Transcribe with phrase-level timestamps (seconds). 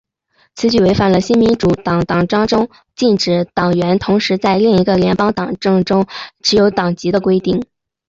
[0.55, 6.07] 此举违反了新民主党党章中禁止党员同时在另一个联邦政党中
[6.41, 7.67] 持有党籍的规定。